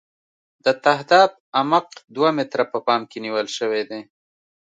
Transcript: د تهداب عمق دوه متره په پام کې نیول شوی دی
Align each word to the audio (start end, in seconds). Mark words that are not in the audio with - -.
د 0.65 0.67
تهداب 0.85 1.31
عمق 1.59 1.87
دوه 2.15 2.29
متره 2.37 2.63
په 2.73 2.79
پام 2.87 3.01
کې 3.09 3.17
نیول 3.25 3.47
شوی 3.57 3.81
دی 3.89 4.01